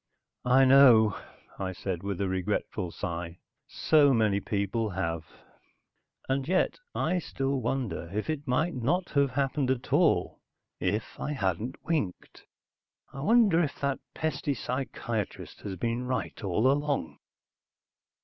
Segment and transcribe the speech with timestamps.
[0.49, 1.15] "I know,"
[1.59, 3.37] I said with a regretful sigh.
[3.67, 5.27] "So many people have."
[6.27, 10.41] And yet, I still wonder if it might not have happened at all
[10.79, 12.45] if I hadn't winked.
[13.13, 17.19] I wonder if that pesty psychiatrist has been right, all along?